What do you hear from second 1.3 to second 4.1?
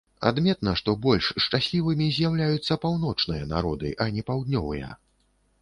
шчаслівымі з'яўляюцца паўночныя народы, а